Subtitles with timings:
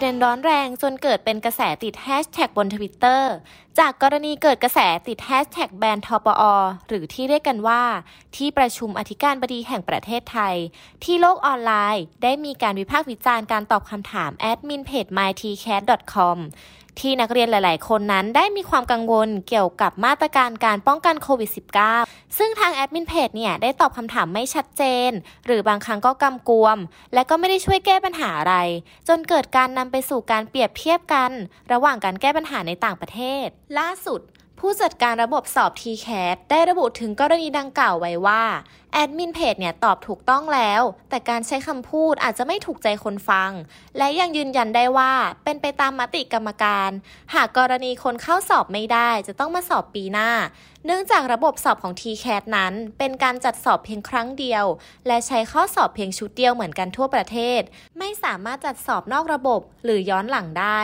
[0.00, 3.32] ประเด็นร้อนแรงจนเกิดเป็นกระแสติดแฮชแท็กบนทวิตเตอร์
[3.78, 6.42] จากกรณีเกิดกระแสติดแฮชแท็กแบนทปอ
[6.88, 7.82] หรือที่เรียกกันว่า
[8.36, 10.56] ที่ประชุมอธิการบดีแห่งประเทศไทย
[11.04, 16.36] ที่โลกออนไลน์ ได้มีการวิพากษ์วิจารณ์การตอบคำถามแอดมินเพจ mytcas.com
[17.00, 21.50] ที่นักเรียนหลาย ๆ คนนั้นได้มีความกังวลเกี่ยวกับมาตรการการป้องกันโควิด
[21.94, 25.10] -19 ซึ่งทางแอดมินเพจเนี่ยได้ตอบคำถามไม่ชัดเจนน
[25.46, 26.78] หรือบางครั้งก็กำกวม
[27.14, 28.56] และก็ไม่ได้ช่วยแก้ปัญหาอะไร
[29.08, 31.30] จนเกิดการนำไปสู่การเปรียบเทียบกัน
[31.72, 33.46] ระหว่างการแก้ปัญหาในต่างประเทศ
[33.78, 34.20] ล่าสุด
[34.64, 38.42] ผู้จัดการระบบสอบ TCAT ได้ระบุถึงกรณีดังกล่าวไว้ว่า
[38.92, 43.50] แอดมินเพจเนี่ยตอบถูกต้องแล้ว แต่การใช้คำพูดอาจจะไม่ถูกใจคนฟัง
[43.98, 45.12] และยังยืนยันได้ว่า
[45.44, 46.90] เป็นไปตามมติกรรมการ
[47.34, 50.30] หากกรณีคนเข้าสอบไม่ได้จะต้องมาสอบปีหน้า
[50.86, 54.64] เนื่องจากระบบสอบของ TCAT นั้น เป็นการจัดสอบเพียงครั้งเดียว
[55.06, 57.60] และใช้ข้อสอบเพียงชุดเดียวเหมือนกันทั่วประเทศ
[57.98, 60.82] ไม่สามารถจัดสอบนอกระบบหรือย้อนหลังได้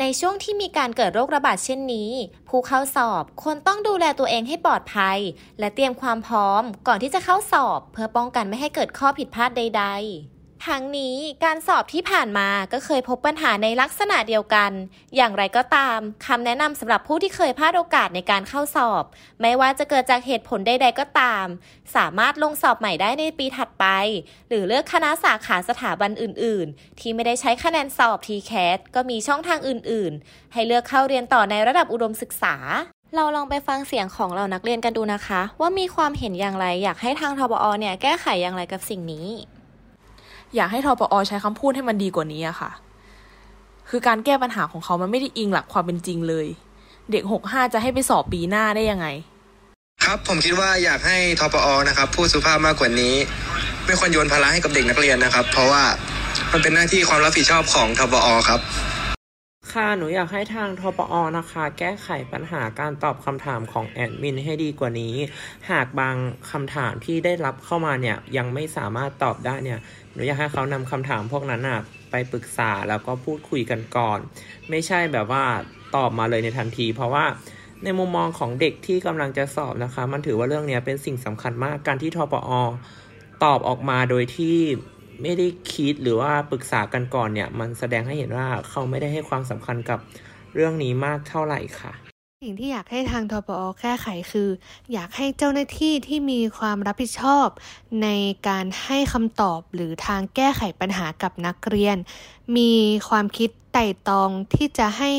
[0.00, 2.10] ในช่วงที่มีการเกิดโรคระบาดเช่นนี้
[2.48, 5.18] ผู้เข้าสอบควรต้องดูแลตัวเองให้ปลอดภัย
[5.58, 14.70] และเตรียมความพร้อมก่อนที่จะเข้าสอบเพื่อป้องกันไม่ให้เกิดข้อผิดพลาดใด ๆ ทั้งนี้การสอบที่ผ่านมาก็เคยพบปัญหาในลักษณะเดียวกัน
[15.16, 19.04] อย่างไรก็ตามคำแนะนำสำหรับผู้ที่เคยพลาดโอกาสในการเข้าสอบ
[19.40, 21.46] ไม่ว่าจะเกิดจากเหตุผลใด ๆ ก็ตาม
[21.96, 23.86] สามารถลงสอบใหม่ได้ในปีถัดไป
[24.48, 32.56] หรือเลือกคณะสาขาสถาบันอื่น ๆ ที่ไม่ได้ใช้คะแนนสอบ TCAT ก็มีช่องทางอื่น ๆ ให้เลือกเข้าเรียนต่อในระดับอุดมศึกษา
[33.14, 39.26] เราลองไปฟังเสียงของเรานักเรียนกันดูนะคะ ว่ามีความเห็นอย่างไรอยากให้ทางทบอเนี่ยแก้ไขอย่างไรกับสิ่งนี้
[40.54, 42.70] อยากให้ทปอใช้คำพูดให้มันดีกว่านี้อะค่ะ
[43.90, 46.46] คือการแก้ปัญหาของเขามันไม่ได้อิงหลักความเป็นจริงเลย
[47.10, 49.06] เด็กหกห้าจะให้ไปสอบปีหน้าได้ยังไง
[50.04, 53.14] ครับผมคิดว่าอยากให้ทปอนะครับพูดสุภาพมากกว่านี้
[53.86, 55.82] ไม่ควรโยนภาระให้กับเด็กนักเรียนนะครับ เพราะว่า
[56.52, 58.60] มันเป็นหน้าที่ความรับผิดชอบของทปอครับ
[59.76, 65.14] ค่ะ หนูอยากให้ทางทปอนะคะ แก้ไขปัญหาการตอบคำถามของแอดมินให้ดีกว่านี้
[65.70, 66.16] หากบาง
[66.50, 69.78] คำถามที่ได้รับเข้ามาเนี่ย ยังไม่สามารถตอบได้เนี่ย
[70.12, 74.18] หนูอยากให้เขานำคำถามพวกนั้นอะไปปรึกษาแล้วก็พูดคุยกันก่อน
[74.70, 75.44] ไม่ใช่แบบว่า
[75.96, 77.24] ตอบมาเลยในทันที เพราะว่า
[77.84, 82.50] ในมุมมองของเด็กที่กำลังจะสอบนะคะ มันถือว่าเรื่องนี้เป็นสิ่งสำคัญมากการที่ทปอ
[83.44, 84.58] ตอบออกมาโดยที่
[85.22, 89.98] ไม่ได้คิดหรือว่าปรึกษากันก่อนเนี่ย มันแสดงให้เห็นว่าเขาไม่ได้ให้ความสำคัญกับ
[90.54, 91.92] เรื่องนี้มากเท่าไหร่ค่ะ
[92.44, 94.48] สิ่งที่อยากให้ทางทปอแก้ไขคือ
[94.92, 97.48] อยากให้เจ้าหน้าที่ที่มีความรับผิดชอบ
[98.02, 98.08] ใน
[98.48, 101.96] การให้คำตอบหรือทางแก้ไขปัญหากับนักเรียน
[102.56, 102.72] มี
[103.08, 105.10] ความคิดไต่ตองที่จะให้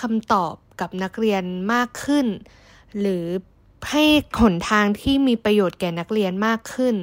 [0.00, 1.42] คำตอบกับนักเรียน
[1.72, 2.26] มากขึ้น
[3.00, 3.24] หรือ
[3.90, 4.04] ให้
[4.40, 6.94] หนทางที่มีประโยชน์แก่นักเรียนมากขึ้น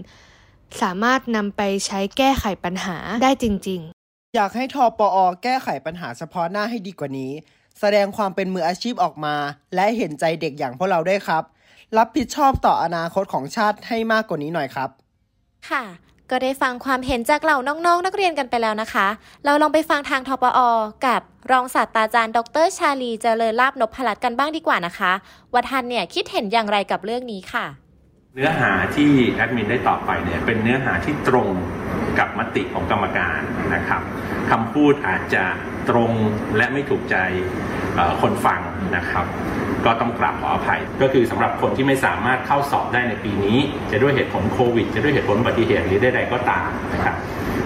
[0.81, 7.31] สามารถนำไปใช้แก้ไขปัญหาได้จริง ๆ อยากให้ทปอแก้ไขปัญหาเฉพาะหน้าให้ดีกว่านี้
[7.79, 9.35] แสดงความเป็นมืออาชีพออกมา
[9.75, 11.43] และเห็นใจเด็กอย่างพวกเราด้วยครับ
[11.97, 14.89] รับผิดชอบต่ออนาคตของชาติให้มากกว่านี้หน่อยครับ
[15.69, 15.83] ค่ะ
[16.29, 19.07] ก็ได้ฟังความเห็นจากเหล่าน้องๆนนักเรียนกันไปแล้วนะคะ
[19.45, 20.59] เราลองไปฟังทางทปอ
[21.05, 25.11] กับรองศาสตราจารย์ ดรชาลีเจริญลาบนพพลัดกันบ้างดีกว่านะคะ
[25.53, 27.65] ว่าท่านเนี่ยคิดเห็นอย่างไรกับเรื่องนี้ค่ะ
[28.35, 31.49] เนื้อหาที่แอดมินได้ตอบไปเนี่ยเป็นเนื้อหาที่ตรง
[32.19, 33.39] กับมติของกรรมการ
[33.75, 34.01] นะครับ
[34.51, 35.43] คำพูดอาจจะ
[35.89, 36.11] ตรง
[36.57, 37.15] และไม่ถูกใจ
[38.21, 38.61] คนฟัง
[38.95, 39.25] นะครับ
[39.85, 43.57] ก็ต้องกราบขออภัย ก็คือสำหรับคนที่ไม่สามารถเข้าสอบได้ในปีนี้
[43.91, 47.15] จะด้วยเหตุผลโควิด จะด้วยเหตุผลอุบัติเหตุหรือใดๆก็ตามนะครับ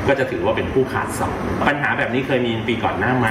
[0.07, 1.33] ก็จะถือว่าเป็นผู้ขาดสอบ
[1.67, 3.27] ปัญหาแบบนี้เคยมีปีก่อนหน้าไหม